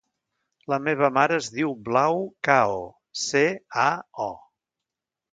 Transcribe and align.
La 0.71 0.77
meva 0.85 1.09
mare 1.17 1.35
es 1.41 1.49
diu 1.57 1.73
Blau 1.89 2.17
Cao: 2.47 2.79
ce, 3.25 3.43
a, 3.83 3.89
o. 4.29 4.31